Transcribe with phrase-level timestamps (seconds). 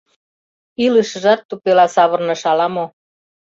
[0.85, 2.85] Илышыжат тупела савырныш ала-мо.